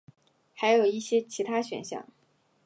[0.55, 2.07] 还有一些其他选项。